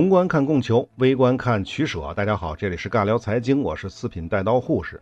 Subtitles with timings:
[0.00, 2.14] 宏观看供求，微观看取舍。
[2.14, 4.98] 大家好，这里是尬聊财经，我是四品带刀护士。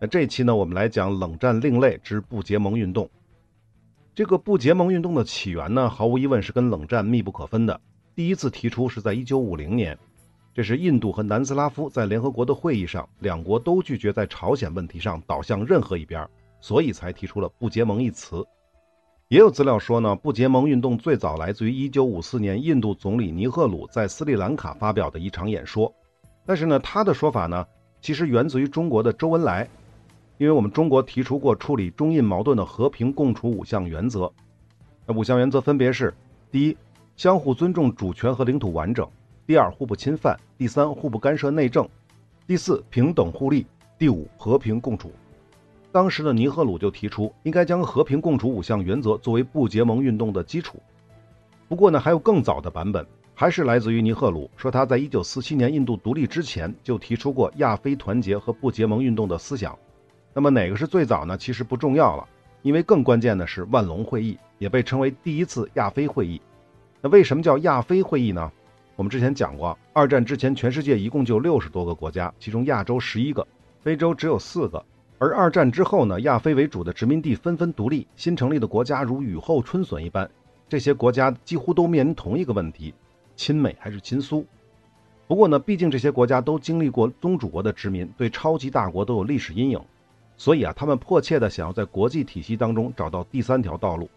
[0.00, 3.08] 那这期呢，我们来讲冷战另类之不结盟运动。
[4.16, 7.80] 这个不结盟运动的起源呢，毫无疑问是跟冷战密不可分的。
[8.16, 9.96] 第一次提出是在1950年，
[10.52, 16.28] 这是印度和南斯拉夫在联合国的会议上，两国都拒绝在朝鲜问题上倒向任何一边，
[16.60, 18.44] 所以才提出了不结盟一词。
[19.28, 25.92] 也有资料说呢，不结盟运动最早来自于1954年印度总理尼赫鲁在斯里兰卡发表的一场演说。
[26.44, 27.66] 但是呢，他的说法呢，
[28.00, 29.68] 其实源自于中国的周恩来，
[30.38, 34.32] 因为我们中国提出过处理中印矛盾的和平共处五项原则。
[35.04, 36.14] 那五项原则分别是：
[36.52, 36.76] 第一，
[37.16, 39.04] 相互尊重主权和领土完整；
[39.44, 41.84] 第二，互不侵犯；第三，互不干涉内政；
[42.46, 43.64] 第四，平等互利；
[43.98, 45.10] 第五，和平共处。
[45.96, 50.78] 当时的尼赫鲁就提出，应该将和平共处五项原则作为不结盟运动的基础。
[51.68, 59.74] 不过呢，还有更早的版本，还是来自于尼赫鲁，说他在1947年印度独立之前就提出过亚非团结和不结盟运动的思想。
[60.34, 61.34] 那么哪个是最早呢？
[61.38, 62.28] 其实不重要了，
[62.60, 66.38] 因为更关键的是万隆会议，也被称为第一次亚非会议。
[67.00, 68.52] 那为什么叫亚非会议呢？
[68.96, 73.48] 我们之前讲过，二战之前全世界一共就六十多个国家，其中亚洲十一个，
[73.80, 74.84] 非洲只有四个。
[75.18, 80.30] 而二战之后呢，亚非为主的殖民地纷纷独立，新成立的国家如雨后春笋一般。
[80.68, 82.92] 这些国家几乎都面临同一个问题：
[83.34, 84.44] 亲美还是亲苏？
[85.26, 89.80] 不过呢，毕竟这些国家都经历过宗主国的殖民，对超级大国都有历史阴影，
[90.36, 94.10] 所以啊，他们迫切的想要在国际体系当中找到第三条道路。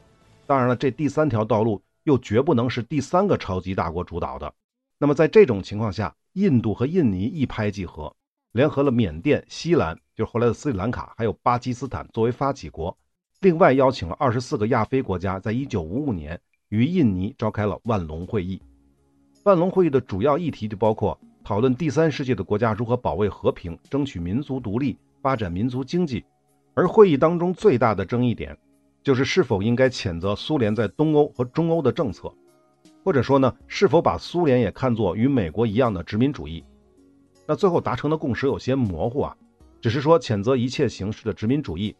[0.46, 4.54] 当然了，这第三条道路又绝不能是第三个超级大国主导的。
[4.98, 8.14] 那么在这种情况下，印度和印尼一拍即合，
[8.52, 9.98] 联合了缅甸、西兰。
[10.16, 12.98] 就是后来的斯里兰卡，还有巴基斯坦作为发起国，
[13.40, 16.38] 另外邀请了二十四个亚非国家，在一九五五年
[16.68, 18.62] 与印尼召开了万隆会议。
[19.46, 26.26] 万隆会议的主要议题就包括讨论第三世界的国家如何保卫和平、争取民族独立、发展民族经济。
[26.74, 28.58] 而会议当中最大的争议点，
[29.02, 32.30] 就是是否应该谴责苏联在东欧和中欧的政策，
[33.06, 36.62] 或者说呢，是否把苏联也看作与美国一样的殖民主义。
[37.50, 39.36] 那最后达成的共识有些模糊啊。
[39.82, 41.96] 只是说谴责一切形式的殖民主义，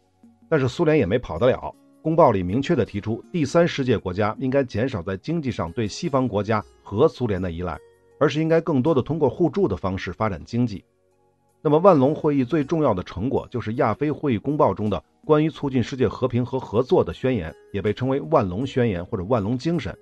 [0.48, 1.74] 但是苏联也没跑得了。
[2.02, 7.76] 公报里明确的提出，第三世界国家应该减少在经济上对西方国家和苏联的依赖，
[8.20, 10.84] 而是应该更多的通过互助的方式发展经济。
[11.62, 19.96] 那么万隆会议最重要的成果就是亚非会议公报中的关于促进世界和平和合作的宣言，也被称为万隆宣言或者万隆精神，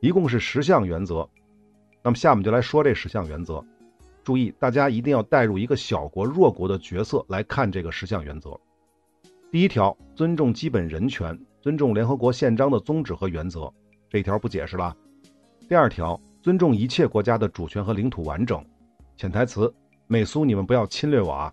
[0.00, 1.28] 一共是十项原则。
[2.02, 3.62] 那么下面就来说这十项原则。
[4.28, 8.60] 注意，大家一定要带入一个小国、弱国的角色来看这个十项原则。
[9.50, 13.72] 第一条，尊重基本人权，尊重联合国宪章的宗旨和原则，
[14.06, 14.94] 这一条不解释了。
[15.66, 18.62] 第二条，尊重一切国家的主权和领土完整，
[19.16, 19.72] 潜台词：
[20.06, 21.50] 美苏你们不要侵略我啊。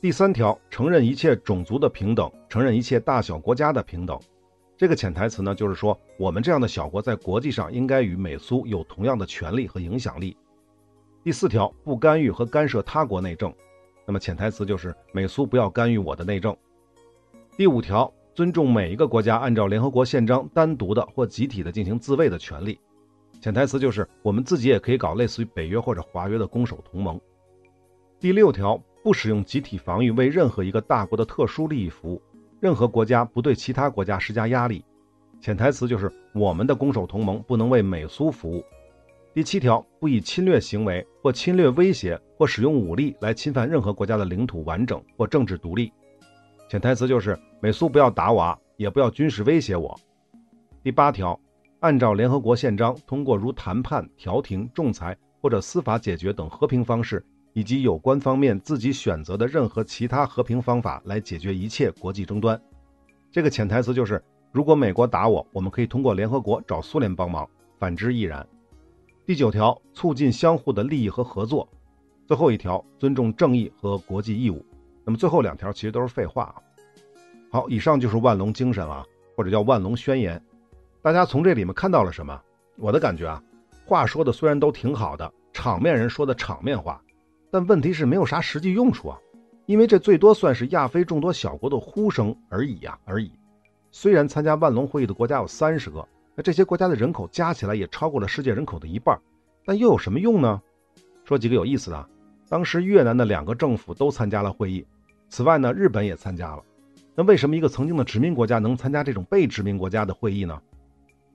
[0.00, 4.18] 第三条，承认一切种族的平等，承认一切大小国家的平等，
[4.74, 10.34] 这个潜台词呢，就是说我们这样的小国在国际上应该与美苏有同样的权利和影响力。
[11.22, 13.52] 第四条，不干预和干涉他国内政，
[14.06, 16.56] 那么潜台词就是美苏不要干预我的内政。
[17.58, 22.80] 第五条，尊重每一个国家按照联合国宪章单独的或集体的进行自卫的权利，
[23.38, 27.20] 潜台词就是我们自己也可以搞类似于北约或者华约的攻守同盟。
[28.18, 32.22] 第六条，不使用集体防御为任何一个大国的特殊利益服务，
[32.60, 34.82] 任何国家不对其他国家施加压力，
[35.38, 38.64] 潜台词就是我们的攻守同盟不能为美苏服务。
[39.32, 45.92] 第七条，不以侵略行为或侵略威胁或使用武力来侵犯任何国家的领土完整或政治独立。
[46.68, 49.96] 潜台词就是美苏不要打我，也不要军事威胁我。
[50.82, 51.38] 第八条，
[51.78, 62.60] 按照联合国宪章，通过如谈判、调停、仲裁或者司法解决等和平方式，以及有关方面自己选择的任何其他和平方法来解决一切国际争端。
[63.30, 67.48] 这个潜台词就是，如果美国打我，我们可以通过联合国找苏联帮忙，
[67.78, 68.44] 反之亦然。
[69.30, 71.68] 第九条，促进相互的利益和合作。
[72.26, 74.66] 最后一条，尊重正义和国际义务。
[75.04, 76.56] 那么最后两条其实都是废话啊。
[77.48, 79.06] 好，以上就是万隆精神了，
[79.36, 80.44] 或者叫万隆宣言。
[81.00, 82.42] 大家从这里面看到了什么？
[82.74, 83.40] 我的感觉啊，
[83.86, 87.00] 话说的虽然都挺好的，场面人说的场面话，
[87.52, 89.18] 但问题是没有啥实际用处啊。
[89.66, 93.30] 因为这最多算是亚非众多小国的呼声而已呀，而已。
[93.92, 96.04] 虽然参加万隆会议的国家有三十个。
[96.42, 99.18] 这些国家的人口加起来也超过了世界人口的一半，
[99.64, 100.60] 但又有什么用呢？
[101.24, 102.08] 说几个有意思的。
[102.48, 104.84] 当时越南的两个政府都参加了会议，
[105.28, 106.62] 此外呢，日本也参加了。
[107.14, 110.60] 那为什么一个曾经的殖民国家能参加这种被殖民国家的会议呢？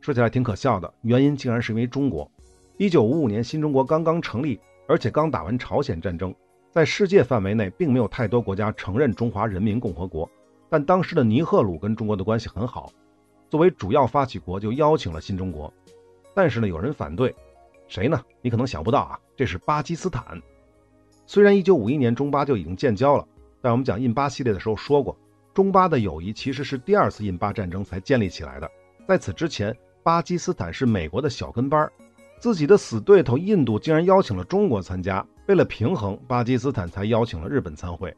[0.01, 2.29] 说起来挺可笑的，原因竟然是因为中国。
[2.77, 6.35] 一九五五年新中国刚刚成立，而且刚打完朝鲜战争，
[6.71, 10.29] 在世界范围内并没有太多国家承认中华人民共和国。
[10.69, 12.91] 但当时的尼赫鲁跟中国的关系很好，
[13.49, 15.71] 作为主要发起国就邀请了新中国。
[16.33, 17.33] 但是呢，有人反对，
[17.87, 18.21] 谁呢？
[18.41, 20.41] 你可能想不到啊，这是巴基斯坦。
[21.25, 23.27] 虽然一九五一年中巴就已经建交了，
[23.61, 25.17] 但我们讲印巴系列的时候说过，
[25.53, 28.69] 中巴的友谊其实是第二次印巴战争才建立起来的。
[29.07, 31.89] 在此之前，巴基斯坦是美国的小跟班，
[32.39, 35.25] 自己的死对头印度竟然邀请了中国参加。
[35.47, 38.15] 为了平衡，巴基斯坦才邀请了日本参会。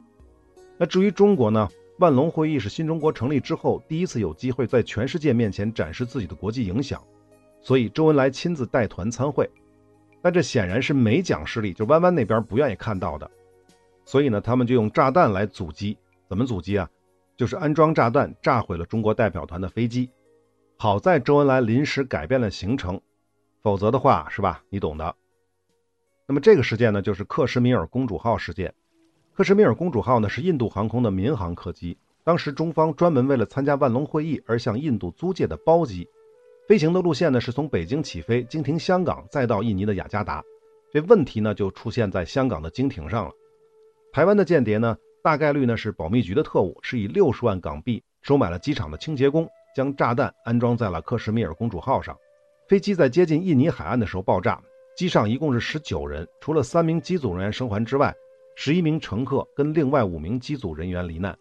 [0.77, 1.69] 那至于中国呢？
[1.99, 7.03] 万隆会议是新中国成立之后第一次有机会在全世界面前展示自己的国际影响，
[7.59, 9.49] 所以周恩来亲自带团参会。
[10.21, 13.29] 但这显然是美蒋势力，就弯弯那边不愿意看到的，
[14.05, 15.97] 所以呢，他们就用炸弹来阻击。
[16.27, 16.89] 怎么阻击啊？
[17.35, 20.09] 就是安装炸弹炸毁了中国代表团的飞机。
[20.77, 22.99] 好在周恩来临时改变了行程，
[23.61, 24.63] 否则的话是吧？
[24.69, 25.15] 你懂的。
[26.27, 28.73] 那么这个事件呢，就是克什米尔公主号事件。
[29.37, 36.09] 克什米尔公主号呢是印度航空的民航客机，当时中方专门为了参加万隆会议而向印度租借的包机。
[36.67, 40.43] 飞行的路线呢是从北京起飞，经停香港，再到印尼的雅加达。
[40.91, 43.31] 这问题呢就出现在香港的经停上了。
[44.11, 49.47] 台湾的间谍呢大概率呢是保密局的特务，是以六十万港币收买了机场的清洁工。
[49.75, 52.17] 将炸弹安装在了克什米尔公主号上，
[52.67, 54.59] 飞机在接近印尼海岸的时候爆炸，
[54.95, 58.11] 机上一共是十九人，除了三名机组人员生还之外，
[58.59, 61.37] 十一名乘客跟另外五名机组人员罹难。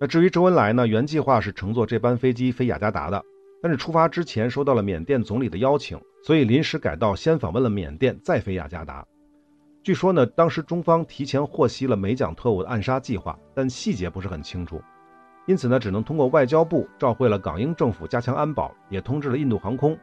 [0.00, 3.24] 那至于周恩来呢，原计划是乘坐这班飞机飞雅加达的，
[3.62, 9.06] 但是出发之前收到了缅甸总理的邀请，所以临时改道先访问了缅甸，再飞雅加达。
[9.84, 14.82] 据说呢，当时中方提前获悉了美蒋特务的暗杀计划，但细节不是很清楚。
[15.46, 19.96] 因此呢，只能通过外交部召会了港英政府加强安保，也通知了印度航空，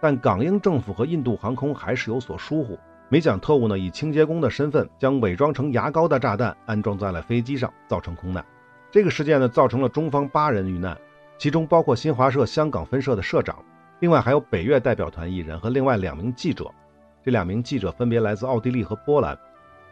[0.00, 2.76] 但港英政府和印度航空还是有所疏忽。
[3.12, 8.44] 美蒋特务呢，以清洁工的身份将伪装成牙膏的炸弹安装在了飞机上，造成空难。
[8.88, 10.96] 这个事件呢，造成了中方八人遇难，
[11.36, 13.56] 其中包括新华社香港分社的社长，
[13.98, 16.70] 另外还有北越代表团一人和另外两名记者。
[17.24, 19.36] 这两名记者分别来自奥地利和波兰，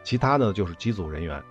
[0.01, 1.43] 其他呢就是机组人员。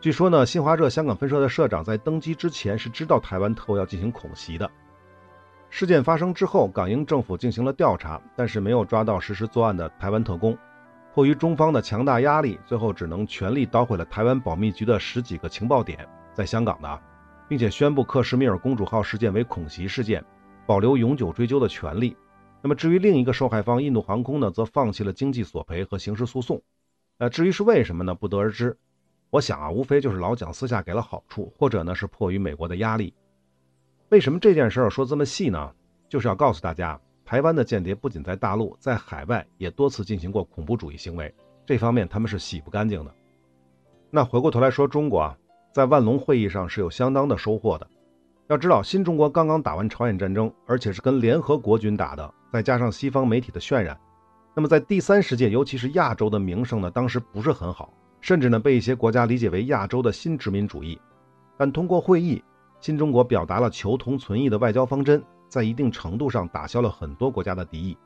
[0.00, 4.68] 据说呢，新华社香港分社的社长在登机之前是知道台湾特务要进行恐袭的。
[5.70, 10.58] 事件发生之后，港英政府进行了调查，但是没有抓到实施作案的台湾特工。
[11.14, 17.02] 迫于中方的强大压力，最后只能全力捣毁了台湾保密局的十几个情报点，在香港的，
[17.48, 20.24] 并且宣布克什米尔公主号事件为恐袭事件，
[20.66, 22.16] 保留永久追究的权利。
[22.60, 26.60] 那么至于另一个受害方印度航空呢，则放弃了经济索赔和刑事诉讼。
[27.18, 28.12] 呃，至于是为什么呢？
[28.12, 28.76] 不得而知。
[29.30, 33.14] 我想啊，无非就是老蒋私下给了好处，或者呢是迫于美国的压力。
[34.08, 35.72] 为什么这件事儿说这么细呢？
[36.08, 41.34] 就是要告诉大家，台湾的间谍不仅在大陆，在海外也多次进行过恐怖主义行为，
[41.64, 43.10] 这方面他们是洗不干净的。
[44.10, 45.36] 那回过头来说，中国啊，
[45.72, 47.88] 在万隆会议上是有相当的收获的。
[48.48, 53.98] 要知道，新中国刚刚打完朝鲜战争，而且是跟联合国军打的，再加上西方媒体的渲染，
[54.54, 57.92] 那么在第三世界，尤其是亚洲的名声呢，当时不是很好。
[58.20, 60.98] 甚至呢，被一些国家理解为亚洲的新殖民主义。
[61.56, 62.42] 但通过会议，
[62.80, 65.22] 新中国表达了求同存异的外交方针，
[65.54, 67.96] 在一定程度上打消了很多国家的敌意，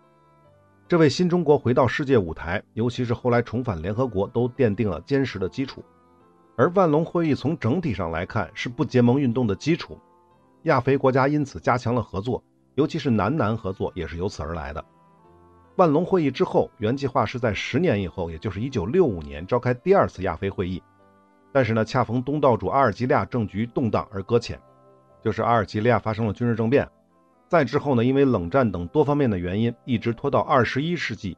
[0.87, 5.83] 这为新中国回到世界舞台，尤其是后来重返联合国，都奠定了坚实的基础。
[6.59, 9.99] 而万隆会议从整体上来看是不结盟运动的基础，
[10.65, 14.85] 亚非国家因此加强了合作，尤其是南南合作也是由此而来的。
[15.77, 20.83] 万隆会议之后，原计划是在十年以后，也就是一九六五年召开第二次亚非会议，
[21.51, 24.61] 但是呢，恰逢东道主阿尔及利亚政局动荡而搁浅，
[25.23, 26.87] 就是阿尔及利亚发生了军事政变。
[27.49, 31.35] 再之后呢，因为冷战等多方面的原因，一直拖到二十一世纪，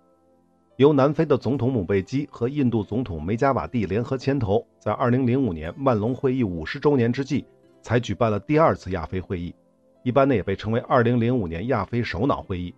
[0.76, 7.46] 由南非的总统姆贝基和印度总统梅加瓦蒂联合牵头，在二零零五年万隆会议五十周年之际，
[7.80, 9.54] 才举办了第二次亚非会议，
[10.02, 12.74] 一般呢也被称为二零零五年亚非首脑会议。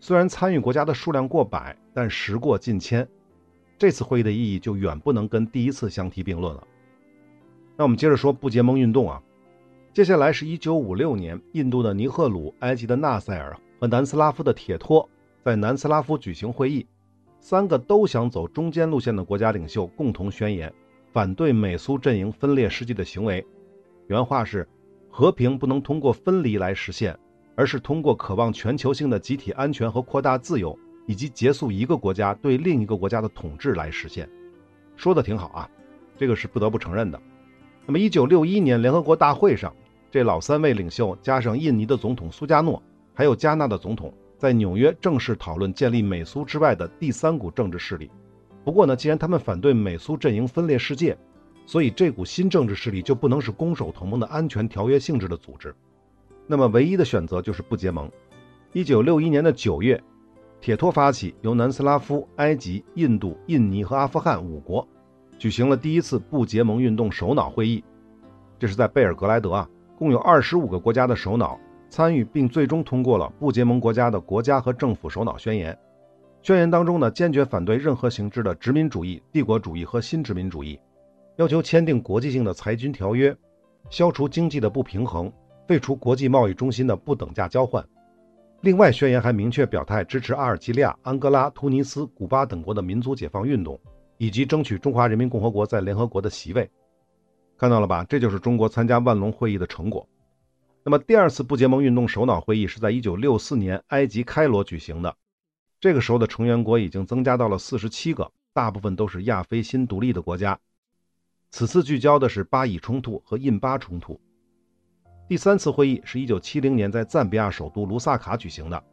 [0.00, 3.06] 虽然参与国家的数量过百，但时过境迁，
[3.78, 6.66] 这次会议的意义就远不能跟第一次相提并论了。
[7.76, 9.22] 那我们接着说不结盟运动啊，
[9.96, 15.08] 接下来是一九五六年，印度的尼赫鲁、埃及的纳赛尔和南斯拉夫的铁托
[15.42, 16.86] 在南斯拉夫举行会议，
[17.40, 20.70] 三个都想走中间路线的国家领袖共同宣言，
[21.14, 23.42] 反对美苏阵营分裂世界的行为。
[24.08, 24.68] 原话是：
[25.08, 27.18] 和平不能通过分离来实现。
[27.54, 34.28] 而是通过渴望全球性的集体安全和扩大自由，以及结束一个国家对另一个国家的统治来实现。
[34.94, 35.70] 说的挺好啊，
[36.18, 37.18] 这个是不得不承认的。
[37.86, 39.74] 那么，一九六一年联合国大会上，
[40.10, 42.82] 这老三位领袖加上印尼的总统苏加诺，
[43.12, 48.10] 还有加纳的总统，在纽约正式讨论建立美苏之外的第三股政治势力。
[48.64, 51.16] 不过呢，既然他们反对美苏阵营分裂世界，
[51.66, 55.74] 所以这股新政治势力就不能是攻守同盟的安全条约性质的组织。
[56.46, 58.10] 那么唯一的选择就是不结盟。
[58.72, 60.02] 一九六一年的九月，
[60.60, 64.86] 铁托发起由南斯拉夫、埃及、印度、印尼和阿富汗五国
[65.38, 67.82] 举行了第一次不结盟运动首脑会议，
[68.58, 75.76] 这是在贝尔格莱德啊，共有二十五个国家的首脑参与，并最终通过了不结盟国家的国家和政府首脑宣言。
[76.42, 80.78] 宣言当中呢，坚决反对任何形式的殖民主义、帝国主义和新殖民主义，
[81.36, 83.36] 要求签订国际性的裁军条约，
[83.90, 85.32] 消除经济的不平衡。
[85.66, 87.84] 废除国际贸易中心的不等价交换。
[88.60, 93.76] 另外，宣言还明确表态支持阿尔及利亚、安哥拉、突尼斯、古巴等国的民族解放运动，
[94.16, 96.70] 以及争取中华人民共和国在联合国的席位。
[97.58, 98.04] 看到了吧？
[98.08, 100.06] 这就是中国参加万隆会议的成果。
[100.84, 105.16] 那么，第二次不结盟运动首脑会议是在1964年埃及开罗举行的。
[105.80, 110.58] 这个时候的成员国已经增加到了47个，大部分都是亚非新独立的国家。
[111.50, 114.20] 此次聚焦的是巴以冲突和印巴冲突。
[115.28, 118.84] 第三次会议是一九七零年在赞比亚首都卢萨卡举行的。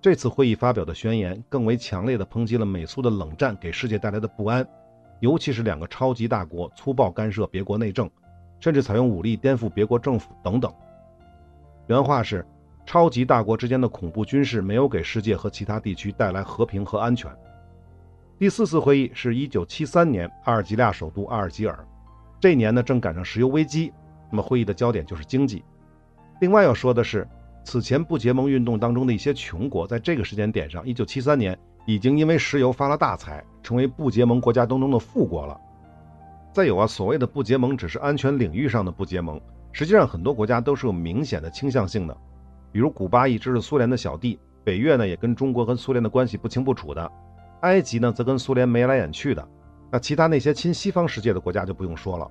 [0.00, 4.68] 这次会议发表的宣言更为强烈的抨击了美苏的冷战给世界带来的不安，
[5.22, 8.10] 尤其是两个超级大国粗暴干涉别国内政，
[8.58, 10.72] 甚至采用武力颠覆别国政府等等。
[11.86, 12.44] 原话是：
[12.84, 17.30] 超级大国之间的恐怖军事没有给世界和其他地区带来和平和安全。
[18.36, 21.86] 第四次会议是一九七三年阿尔及利亚首都阿尔及尔，
[22.40, 23.92] 这年呢正赶上石油危机。
[24.28, 25.62] 那么会议的焦点就是经济。
[26.40, 27.28] 另外要说的是，
[27.62, 35.58] 此前不结盟运动当中的一些穷国，在这个时间点上，一九七三年已经因为石油发了大财，成为不结盟国家当中的富国了。
[36.52, 39.40] 再有啊，所谓的不结盟只是安全领域上的不结盟，
[39.72, 42.16] 实际上很多国家都是有明显的倾向性的。
[42.70, 47.10] 比如古巴一直是苏联的小弟，北越呢也跟中国跟苏联的关系不清不楚的，
[47.62, 49.46] 埃及呢则跟苏联眉来眼去的。
[49.90, 52.30] 那其他那些亲西方世界的国家就不用说了。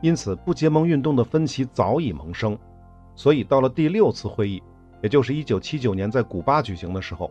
[0.00, 2.56] 因此，不结盟运动的分歧早已萌生，
[3.14, 4.62] 所以到了第六次会议，
[5.02, 7.30] 也就是1979年在古巴举行的时候，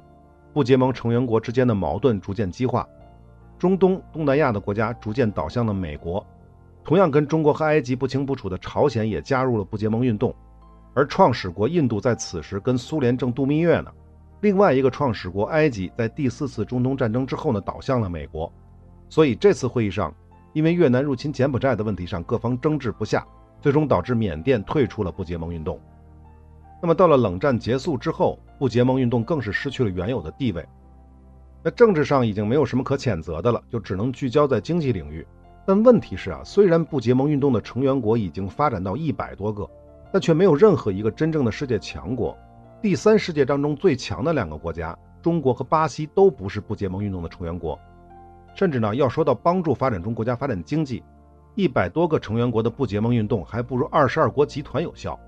[0.58, 2.84] 不结盟成员国之间的矛盾逐渐激化，
[3.60, 6.26] 中东、东南亚的国家逐渐倒向了美国，
[6.84, 10.34] 同样跟中国和埃及不清不楚的朝鲜也加入了不结盟运动，
[10.96, 13.92] 而创始国印度在此时跟苏联正度蜜月呢，
[14.42, 18.52] 另外一个创始国埃及在第四次中东战争之后呢倒向了美国，
[19.10, 20.12] 所以这次会议上。
[20.54, 23.24] 因为越南入侵柬埔寨的问题上，各方争执不下，
[23.62, 25.80] 最终导致缅甸退出了不结盟运动。
[26.82, 30.64] 那么到了冷战结束之后，不结盟运动更是失去了原有的地位。
[31.64, 35.26] 那政治上已经没有什么可谴责的了，就只能聚焦在经济领域。
[35.66, 39.70] 但问题是啊，虽然不结盟运动的成员国已经发展到一百多个，
[40.14, 42.38] 但却没有任何一个真正的世界强国。
[42.82, 47.78] 第三世界当中最强的两个国家，中国和巴西都不是不结盟运动的成员国。
[48.54, 51.04] 甚至呢，要说到帮助发展中国家发展经济，
[51.56, 55.20] 一百多个成员国的不结盟运动还不如二十二国集团有效。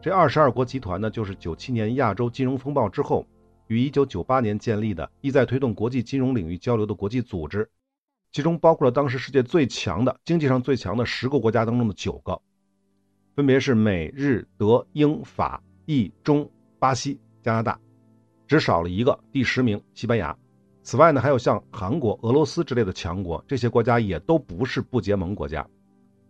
[0.00, 3.26] 这二十二国集团呢，就是九七年亚洲金融风暴之后，
[3.66, 7.68] 于一九九八年建立的，意在推动国际金融领域交流的国际组织，
[8.30, 12.40] 其中包括了当时世界最强的、经济上最强的十个国家当中的九个，
[13.34, 17.76] 分别是美、日、德、英、法、意、中、巴西、加拿大，
[18.46, 20.36] 只少了一个，第十名西班牙。
[20.84, 25.66] 此外呢，还有像韩国、俄罗斯之类的强国，这些国家也都不是不结盟国家。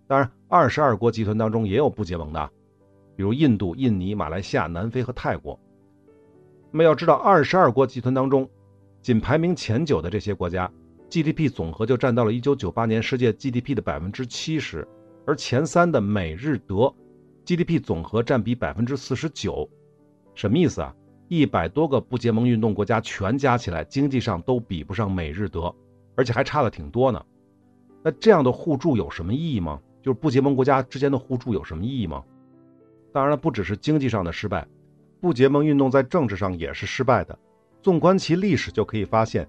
[0.07, 2.51] 当然，二十二国集团当中也有不结盟的，
[3.19, 5.59] 比如印度、印尼、马来西亚、南非和泰国。
[6.71, 8.49] 那么要知道，二十二国集团当中，
[9.03, 10.71] 仅排名前九的这些国家
[11.11, 14.87] ，GDP 总和就占到了一九九八年世界 GDP 的百分之七十，
[15.27, 16.95] 而前三的美日德
[17.45, 19.69] ，GDP 总和占比百分之四十九。
[20.37, 20.95] 什么意思啊？
[21.27, 25.75] 一百多个不结盟运动国家全加起来，经济上都比不上美日德，
[26.15, 27.21] 而且还差了挺多呢。
[28.01, 29.81] 那这样的互助有什么意义吗？
[30.05, 32.23] 就是不结盟国家之间的互助有什么意义吗？
[33.13, 34.67] 当然了，不只是经济上的失败，
[35.21, 37.39] 不结盟运动在政治上也是失败的。
[37.83, 39.49] 纵观其历史，就可以发现，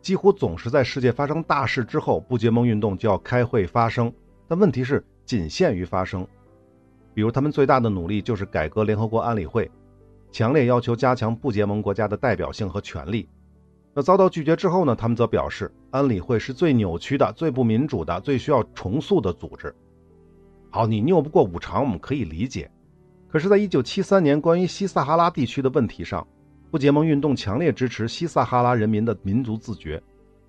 [0.00, 4.12] 几乎总是在世界发生大事之后，不结盟运动就要开会发声。
[4.46, 6.26] 但问题是，仅限于发声。
[7.12, 9.70] 比如他们最大的努力就是改革联合国安理会。
[10.32, 13.28] 强烈要求加强不结盟国家的代表性和权利，
[13.92, 14.94] 那遭到拒绝之后呢？
[14.94, 19.74] 他们则表示，安理会是最扭曲的、最不民主的、最需要重塑的组织。
[20.70, 22.70] 好，你拗不过五常，我们可以理解。
[23.30, 26.26] 可是，在一九七三年关于西撒哈拉地区的问题上，
[26.70, 30.02] 不结盟运动强烈支持西撒哈拉人民的民族自决，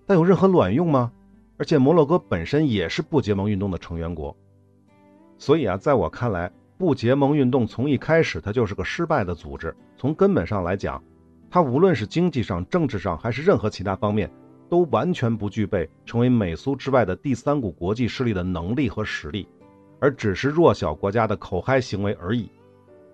[0.08, 1.12] 但有任何卵用吗？
[1.58, 4.36] 而且，摩洛哥本身也是不结盟运动的成员国，
[5.38, 6.52] 所以啊，在我看来。
[6.78, 9.72] 不结盟运动从一开始，它就是个失败的组织。
[9.96, 11.00] 从根本上来讲，
[11.48, 14.28] 它无论是经济上、政治上还是任何其他方面，
[14.68, 19.48] 都完全不具备成为美苏之外的第三股国际势力的能力和实力，
[20.00, 22.50] 而只是弱小国家的口嗨行为而已。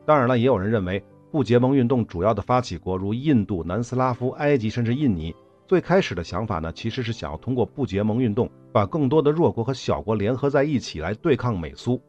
[0.07, 5.35] 当然了，也有人认为，不结盟运动主要的发起国如印度、南斯拉夫、埃及甚至印尼，
[5.67, 12.01] 最开始的想法呢，其实是想要通过不结盟运动，把更多的弱国和小国联合在一起来对抗美苏。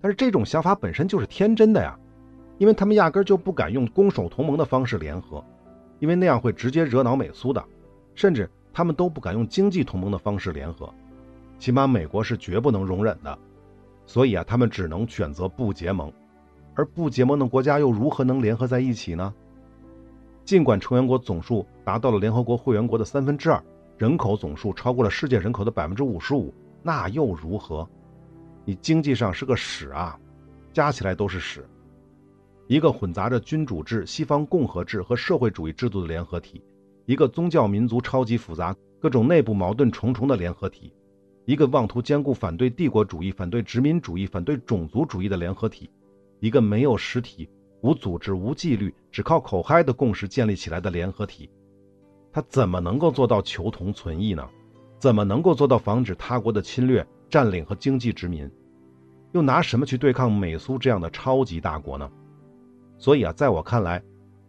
[0.00, 1.94] 但是这种想法本身就是天真的呀，
[2.56, 5.44] 因为他们压根就不敢用攻守同盟的方式联合，
[5.98, 7.62] 因为那样会直接惹恼美苏的，
[8.14, 10.90] 甚至他们都不敢用经济同盟的方式联合，
[11.58, 13.38] 起码美国是绝不能容忍的。
[14.06, 16.10] 所以啊，他们只能选择不结盟，
[16.74, 19.32] 而不结盟的国家又如何能联合在一起呢？
[20.44, 23.62] 尽管成员国总数达到了联合国会员国的三分之二，
[23.96, 26.52] 人口总数超过了世界人口的百分之五十五，
[26.82, 27.88] 那又如何？
[28.64, 30.18] 你经济上是个屎啊，
[30.72, 31.64] 加起来都是屎。
[32.66, 36.62] 一个混杂着君主制、西方共和制和社会主义制度的联合体，
[37.06, 40.92] 一个宗教民族超级复杂、各种内部矛盾重重的联合体，
[41.44, 45.90] 一个妄图兼顾反对帝国主义、反对殖民主义、反对种族主义的联合体，
[46.44, 47.48] 一个没有实体、
[47.80, 51.48] 无组织、无纪律、只靠口嗨的共识建立起来的联合体，
[52.30, 54.46] 它怎么能够做到求同存异呢？
[54.98, 57.06] 怎么能够做到防止他国的侵略？
[57.30, 58.48] 占领和经济殖民，
[59.32, 62.10] 又拿什么去对抗美苏这样的超级大国呢？
[62.98, 64.02] 所以啊，在我看来，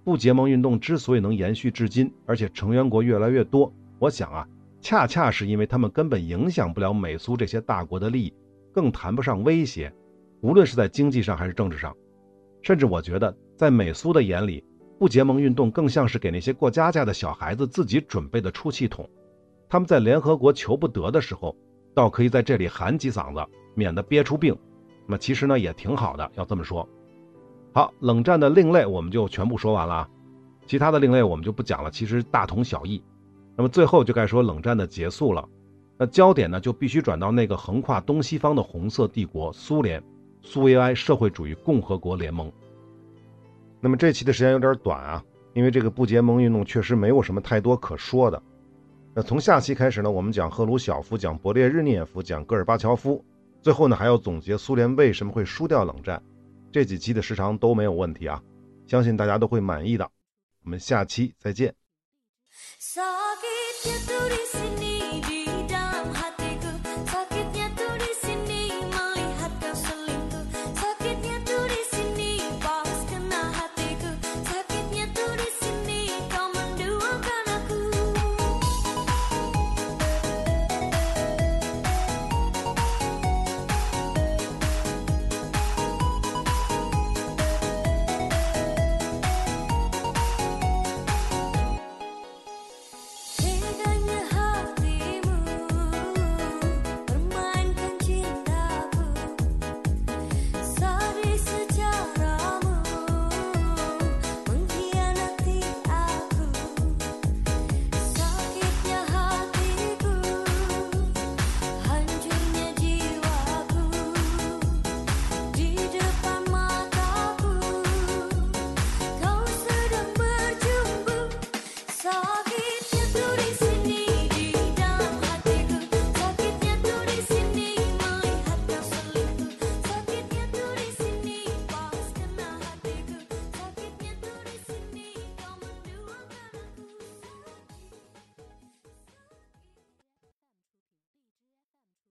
[0.03, 4.45] 不结盟运动之所以能延续至今，而且成员国越来越多，我想啊，
[4.81, 8.33] 恰恰是因为他们根本影响不了美苏这些大国的利益，
[8.73, 9.91] 更谈不上威胁，
[10.45, 11.91] 无论是在经济上还是政治上。
[12.61, 14.63] 甚至我觉得，在美苏的眼里，
[14.99, 19.09] 不结盟运动更像是给那些过家家的小孩子自己准备的出气筒，
[19.67, 21.55] 他们在联合国求不得的时候。
[21.95, 24.53] 倒可以在这里喊几嗓子，免得憋出病。
[25.07, 26.87] 那么其实呢也挺好的，要这么说。
[27.73, 30.09] 好，冷战的另类我们就全部说完了啊，
[30.67, 33.01] 其他的另类我们就不讲了，其实大同小异。
[33.55, 35.47] 那么最后就该说冷战的结束了，
[35.97, 40.03] 那焦点呢就必须转到那个横跨东西方的红色帝国——苏联，
[40.45, 42.49] 苏维埃社会主义共和国联盟。
[43.81, 45.21] 那么这期的时间有点短啊，
[45.53, 48.41] 因为这个不结盟运动确实没有什么太多可说的。
[49.13, 53.23] 那从下期开始呢，我们讲赫鲁晓夫，讲勃列日涅夫，讲戈尔巴乔夫，
[53.61, 56.21] 最后呢还要总结苏联为什么会输掉冷战。
[56.71, 58.41] 这几期的时长都没有问题啊，
[58.85, 60.09] 相信大家都会满意的。
[60.63, 61.73] 我们下期再见。